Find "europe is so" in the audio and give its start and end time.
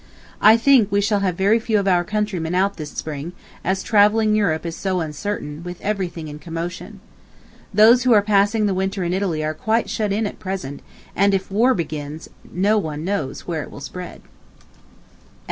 4.35-4.99